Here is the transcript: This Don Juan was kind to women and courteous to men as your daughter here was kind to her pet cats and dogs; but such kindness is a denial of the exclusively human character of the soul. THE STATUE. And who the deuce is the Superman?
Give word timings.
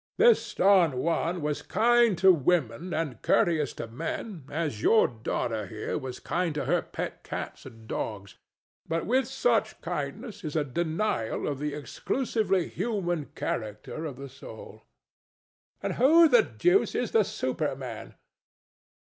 This 0.17 0.55
Don 0.55 0.97
Juan 0.97 1.43
was 1.43 1.61
kind 1.61 2.17
to 2.17 2.31
women 2.33 2.91
and 2.91 3.21
courteous 3.21 3.71
to 3.73 3.85
men 3.85 4.45
as 4.49 4.81
your 4.81 5.07
daughter 5.07 5.67
here 5.67 5.95
was 5.95 6.19
kind 6.19 6.55
to 6.55 6.65
her 6.65 6.81
pet 6.81 7.23
cats 7.23 7.67
and 7.67 7.87
dogs; 7.87 8.33
but 8.87 9.07
such 9.27 9.79
kindness 9.81 10.43
is 10.43 10.55
a 10.55 10.63
denial 10.63 11.47
of 11.47 11.59
the 11.59 11.75
exclusively 11.75 12.67
human 12.67 13.25
character 13.35 14.05
of 14.05 14.15
the 14.15 14.27
soul. 14.27 14.81
THE 15.81 15.89
STATUE. 15.93 15.93
And 15.93 15.93
who 16.03 16.27
the 16.27 16.41
deuce 16.41 16.95
is 16.95 17.11
the 17.11 17.23
Superman? 17.23 18.15